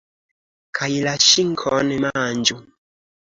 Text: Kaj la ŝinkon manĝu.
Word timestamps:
Kaj 0.77 0.87
la 1.07 1.13
ŝinkon 1.25 1.93
manĝu. 2.07 2.57